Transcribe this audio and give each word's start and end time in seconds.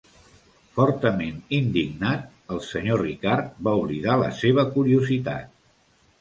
Fortament 0.77 1.35
indignat, 1.57 2.23
el 2.55 2.61
Sr. 2.69 2.97
Ricard 3.03 3.61
va 3.69 3.75
oblidar 3.83 4.17
la 4.23 4.31
seva 4.41 4.65
curiositat. 4.79 5.55